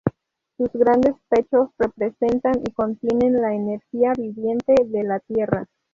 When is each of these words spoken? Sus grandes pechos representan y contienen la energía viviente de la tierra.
Sus 0.57 0.71
grandes 0.73 1.13
pechos 1.29 1.69
representan 1.77 2.59
y 2.67 2.71
contienen 2.71 3.39
la 3.39 3.53
energía 3.53 4.13
viviente 4.17 4.73
de 4.87 5.03
la 5.03 5.19
tierra. 5.19 5.67